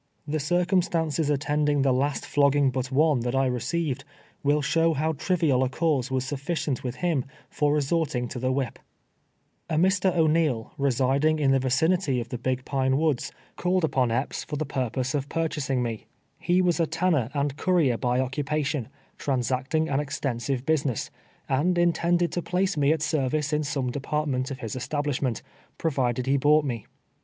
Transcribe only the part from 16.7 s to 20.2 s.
a tanner and currier by occu pation, transacting an